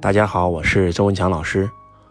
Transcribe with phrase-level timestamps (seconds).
[0.00, 1.68] 大家好，我是周文强老师，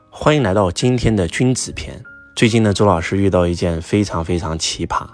[0.10, 2.04] 欢迎来到今天的君子篇。
[2.36, 5.08] 最近呢，周老师遇到一件非常非常奇葩、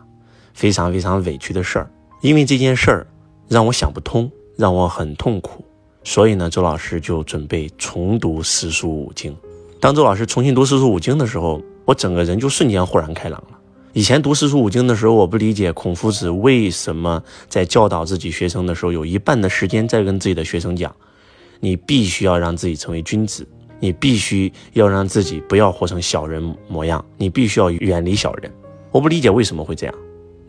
[0.55, 1.87] 非常非常委屈的事儿，
[2.21, 3.05] 因为这件事儿
[3.47, 5.63] 让我想不通，让我很痛苦，
[6.03, 9.37] 所以呢，周老师就准备重读四书五经。
[9.79, 13.59] 当周老师重新读四书五经的时候，我整个人就瞬间豁然开朗了。
[13.93, 20.95] 以前读四书五经的时候，我不理解孔夫子为什么在教导自己学生的时候，有一半的时间在跟自己的学生讲。
[21.63, 23.47] 你必须要让自己成为君子，
[23.79, 28.51] 你必须要让自己不要活成小人模样，你必须要远离小人。
[28.91, 29.95] 我不理解为什么会这样。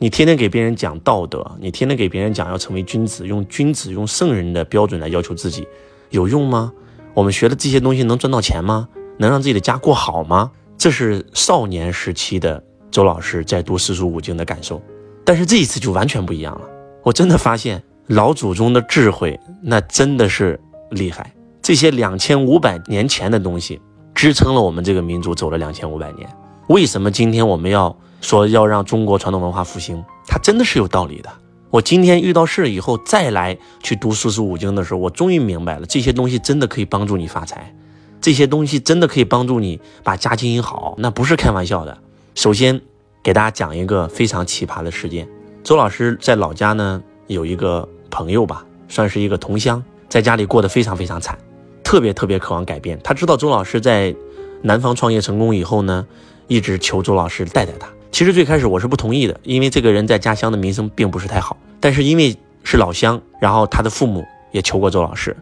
[0.00, 5.64] 你天天给别人讲道德，你天天给别人讲要成为君子，用君子、用圣人的标准来要求自己，
[6.10, 6.72] 有用吗？
[7.14, 8.88] 我们学的这些东西能赚到钱吗？
[9.16, 10.50] 能让自己的家过好吗？
[10.76, 14.82] 这是少年时期的周老师在读四书五经的感受。
[15.24, 16.68] 但是这一次就完全不一样了。
[17.04, 20.58] 我真的发现老祖宗的智慧，那真的是。
[20.94, 23.80] 厉害，这些两千五百年前的东西
[24.14, 26.28] 支撑了我们这个民族走了两千五百年。
[26.68, 30.02] 为什么今天我们要说要让中国传统文化复兴？
[30.26, 31.30] 它真的是有道理的。
[31.70, 37.74] 我今天遇到事以后再来去读四书五经的时候，我终于明白了，这些东西真的可以帮助你发财，
[38.20, 41.98] 这些东西真的可以帮助你把家经营好，那不是开玩笑的。
[42.34, 42.80] 首先
[43.22, 45.28] 给大家讲一个非常奇葩的事件：
[45.64, 49.82] 周老师在老家呢有一个朋友吧，算是一个同乡。
[50.14, 51.36] 在家里过得非常非常惨，
[51.82, 52.96] 特别特别渴望改变。
[53.02, 54.14] 他知道周老师在
[54.62, 56.06] 南方创业成功以后呢，
[56.46, 57.88] 一直求周老师带带他。
[58.12, 61.56] 其实最开始我是不同意的，因为这个人在家乡的名声并不是太好。
[61.80, 65.36] 但是因为是老乡，然后他的父母也求过周老师，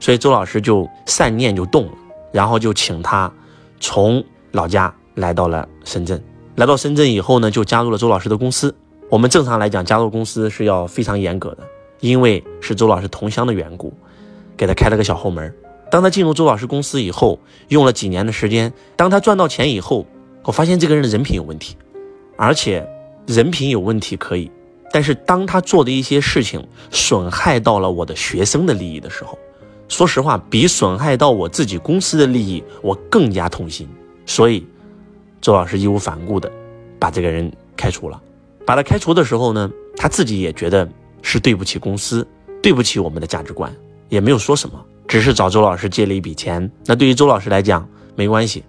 [0.00, 1.92] 所以周老师就善念就动了，
[2.32, 3.30] 然后就请他
[3.78, 6.18] 从老家来到了深圳。
[6.56, 8.74] 来到深圳以后呢，就加入了周老师的公司。
[9.10, 11.58] 我们正常来讲，加入公司是要非常严格的，
[12.00, 13.92] 因为是周老师同乡的缘故。
[14.56, 15.52] 给他开了个小后门。
[15.90, 17.38] 当他进入周老师公司以后，
[17.68, 20.06] 用了几年的时间，当他赚到钱以后，
[20.42, 21.76] 我发现这个人的人品有问题，
[22.36, 22.84] 而且
[23.26, 24.50] 人品有问题可以，
[24.92, 29.38] 但是当他做的一些事情损害到了我的学生的利益的时候，
[29.88, 33.88] 说实话，比损害到我自己公司的利益，我更加痛心。
[34.26, 34.66] 所以，
[35.40, 36.50] 周老师义无反顾的
[36.98, 38.20] 把这个人开除了。
[38.66, 40.88] 把他开除的时候呢，他自己也觉得
[41.22, 42.26] 是对不起公司，
[42.62, 43.72] 对不起我们的价值观。
[44.14, 46.70] 也没有说什么，只是找周老师借了一笔钱。
[46.86, 48.62] 那对于周老师来讲没关系，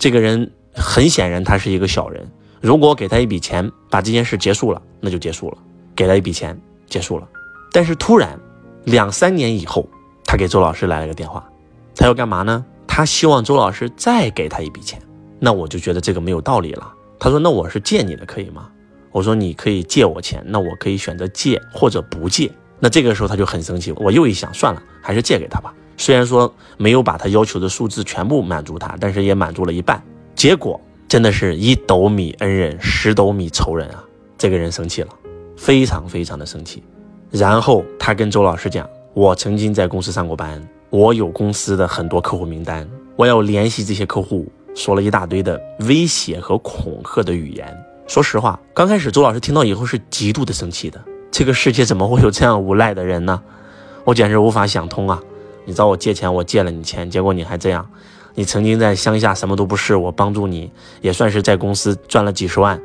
[0.00, 2.28] 这个人很显然他是一个小人。
[2.60, 5.58] 如果给他一笔钱，把这件事结束了，那就结束了。
[5.94, 7.28] 给了一笔钱，结束了。
[7.72, 8.36] 但是突然，
[8.84, 9.88] 两三年以后，
[10.24, 11.48] 他给周老师来了个电话，
[11.94, 12.64] 他要干嘛呢？
[12.88, 15.00] 他希望周老师再给他一笔钱。
[15.38, 16.92] 那我就觉得这个没有道理了。
[17.18, 18.68] 他说：“那我是借你的，可以吗？”
[19.12, 22.50] 我说：“你可以借我钱，那我可以选择借或者不借。”
[22.80, 25.72] 那这个时候他就很生气，我又一想，算了，还是借给他吧。
[25.96, 30.02] 虽然说没有把他要求的数字全部满足他，但是也满足了一半。
[30.34, 34.02] 结果真的是一斗米恩人，十斗米仇人啊！
[34.38, 35.08] 这个人生气了，
[35.56, 36.82] 非常非常的生气。
[37.30, 47.76] 然后他跟周老师讲：“我曾经在公司上过班，我有公司的很多客户名单，我要联系这些客户。”说了一大堆的威胁和恐吓的语言。
[48.06, 51.04] 说实话，刚开始周老师听到以后是极度的生气的。
[51.40, 53.42] 这个世界怎么会有这样无赖的人呢？
[54.04, 55.22] 我简直无法想通啊！
[55.64, 57.88] 你找我借钱，我借了你钱，结果你还这样。
[58.34, 62.78] 你曾经在乡下什么都不是，我帮助你，也算是在公司赚了几十万，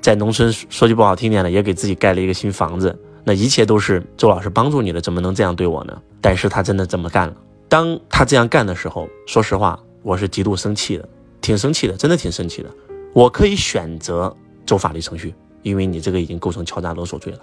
[0.00, 2.96] 在农村说句不好听点的，也给自己盖了一个新房子。
[3.24, 6.00] 那一切都是周老师帮助你的，怎么能这样对我呢？
[6.20, 7.34] 但是他真的这么干了。
[7.68, 11.08] 当他这样干的时候，说实话，我是极度生气的，
[11.40, 12.70] 挺生气的，真的挺生气的。
[13.12, 14.32] 我可以选择
[14.64, 17.40] 走法律程序，因为你这个已经构成敲诈勒索罪了。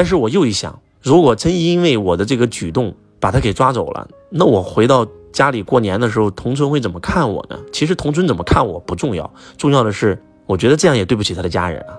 [0.00, 7.60] 但是我又一想，如果真因为我的这个举动把他给抓走了，那我回到家里过年的时候，同村会怎么看我呢？
[7.70, 11.98] 其实同村怎么看我不重要，重要的是，我觉得这样也对不起他的家人啊。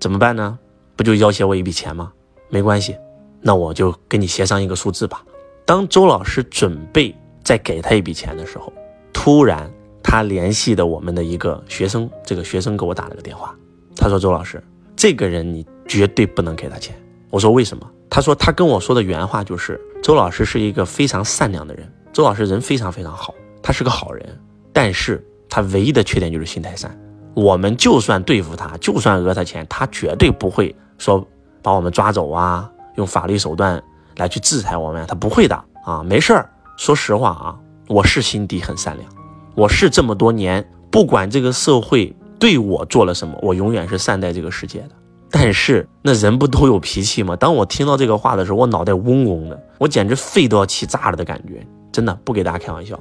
[0.00, 0.58] 怎么办呢？
[0.96, 2.10] 不就要挟我一笔钱吗？
[2.48, 2.96] 没关系，
[3.42, 5.22] 那我就跟你协商一个数字吧。
[5.66, 7.14] 当周老师准备
[7.44, 8.72] 再给他一笔钱的时候，
[9.12, 9.70] 突然
[10.02, 13.54] 他联系的我们的一个学生，这个学生给我打了个电话，
[13.94, 14.64] 他说：“周老师，
[14.96, 16.96] 这个人你绝对不能给他钱。”
[17.32, 17.90] 我说为什么？
[18.10, 24.38] 他说他跟我说的原话就是周老师是一个非常善良的人，周老师人非常非常好，他是个好人，
[24.70, 26.94] 但是他唯一的缺点就是心太善。
[27.32, 31.26] 我们就算对付他，就算讹他钱，他绝对不会说
[31.62, 33.82] 把我们抓走啊，用法律手段
[34.18, 36.50] 来去制裁我们，他不会的啊，没事儿。
[36.76, 37.56] 说实话啊，
[37.88, 39.10] 我是心底很善良，
[39.54, 44.90] 我是这么多年不管这个社会对我做了什么，我永远是善待这个世界的。
[45.32, 47.34] 但是那人不都有脾气吗？
[47.34, 51.66] 当我听到这个话的时候，我脑袋嗡嗡的，我简直肺都要气炸了的感觉。
[51.90, 53.00] 真的不给大家开玩笑，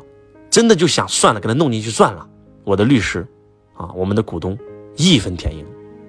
[0.50, 2.25] 真的就想算了，给他弄进去算了。
[2.63, 3.28] 我的律师，
[3.74, 4.57] 啊，我们的股东，
[4.95, 5.66] 义愤填膺。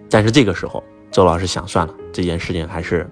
[0.08, 3.08] 但是这个时候，周老师想算了，这件事情还是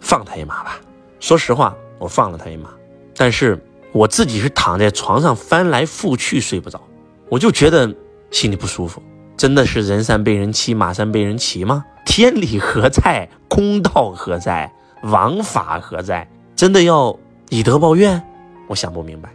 [0.00, 0.80] 放他一马吧。
[1.18, 2.70] 说实话，我放了他一马，
[3.16, 3.58] 但是
[3.92, 6.80] 我自己是躺在床上翻来覆去睡不着，
[7.28, 7.92] 我就觉得
[8.30, 9.02] 心里不舒服。
[9.36, 11.84] 真的是人善被人欺，马善被人骑吗？
[12.04, 13.28] 天理何在？
[13.48, 14.72] 公道何在？
[15.02, 16.28] 王法何在？
[16.56, 17.18] 真的要
[17.50, 18.22] 以德报怨？
[18.68, 19.32] 我想不明白。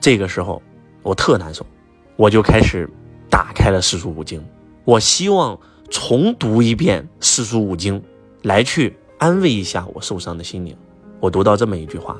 [0.00, 0.62] 这个时候，
[1.02, 1.64] 我特难受，
[2.16, 2.88] 我就开始
[3.30, 4.44] 打开了四书五经，
[4.84, 5.58] 我希望。
[5.90, 8.02] 重读一遍四书五经，
[8.44, 10.74] 来去安慰一下我受伤的心灵。
[11.20, 12.16] 我读到这么一句话：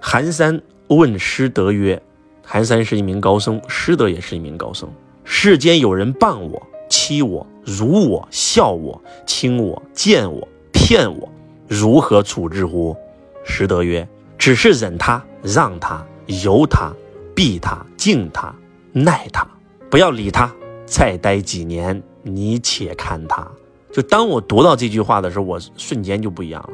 [0.00, 2.00] 寒山问师德曰
[2.46, 4.88] ：“寒山是一名高僧，师德也是一名高僧。
[5.24, 11.28] 世间有人谤我、欺我、辱我、笑我、轻我、贱我、骗我，
[11.68, 12.96] 如何处置乎？”
[13.44, 14.06] 师德曰
[14.38, 16.92] ：“只是忍他、让他、由他、
[17.34, 18.54] 避他、敬他、
[18.92, 19.46] 耐他，
[19.90, 20.52] 不要理他。
[20.84, 23.46] 再待几年。”你且看他，
[23.92, 26.70] 就当我读到这句话的时候，我瞬间就不一样了。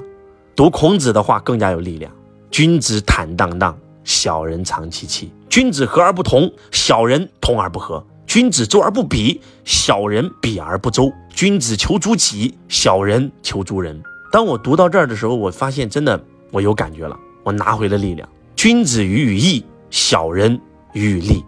[0.57, 2.11] 读孔子的话更加有力量。
[2.51, 5.31] 君子坦荡荡，小人长戚戚。
[5.51, 8.03] 君子和而不同，小人同而不和。
[8.27, 11.13] 君子周而不比，小人比而不周。
[11.31, 14.03] 君子求诸己，小人求诸人。
[14.31, 18.29] 当我读到这儿的时候，我发现真的我有感觉了，我拿回了力量。
[18.57, 20.61] 君子喻于义，小人
[20.95, 21.45] 喻于利。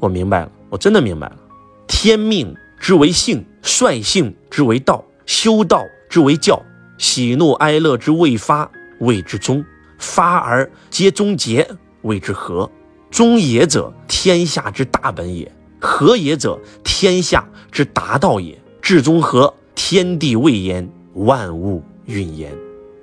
[0.00, 1.36] 我明白了，我真的明白了。
[1.86, 2.54] 天命。
[2.76, 6.62] 之为性，率性之为道，修道之为教，
[6.98, 9.64] 喜怒哀乐之未发，谓之中；
[9.98, 11.66] 发而皆终结，
[12.02, 12.70] 谓之和。
[13.10, 15.46] 中也者，天下之大本也；
[15.84, 18.58] 和也者，天下之达道也。
[18.80, 22.52] 至中和，天地未焉，万物运焉。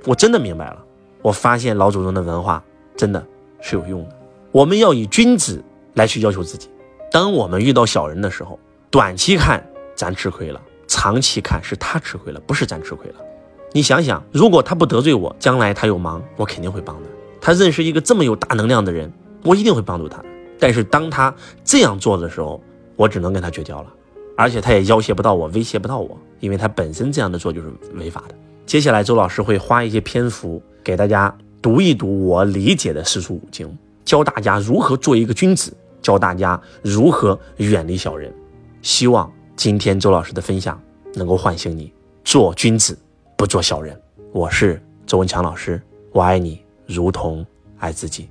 [0.06, 0.84] 我真的明白了，
[1.22, 2.64] 我发现老祖宗的文化
[2.98, 3.26] 真的
[3.62, 4.16] 是有用的。
[4.52, 5.64] 我们要以君子
[5.94, 6.70] 来去要求自己。
[7.12, 9.64] 当我们遇到小人的时候，短期看。
[9.94, 13.18] 咱吃亏了，长期看是他吃亏了，不是咱吃亏了。
[13.72, 17.02] 你想想，如果他不得罪我，将来他有忙，我肯定会帮他。
[17.40, 19.12] 他认识一个这么有大能量的人，
[19.44, 20.24] 我一定会帮助他。
[20.60, 21.32] 但是当他
[21.64, 22.64] 这样做的时候，
[22.96, 23.94] 我只能跟他绝交了，
[24.38, 28.36] 而且他也要挟不到我，威胁不到我，因为他本身这样的做就是违法的。
[28.66, 38.34] 接下来，周老师会花一些篇幅给大家读一读我理解的四书五经，教大家如何做一个君子，教大家如何远离小人。
[38.82, 39.32] 希望。
[39.58, 40.82] 今天周老师的分享
[41.14, 41.94] 能够唤醒你，
[42.24, 42.98] 做君子，
[43.38, 43.96] 不做小人。
[44.32, 45.80] 我是周文强老师，
[46.14, 47.46] 我爱你如同
[47.78, 48.28] 爱自己。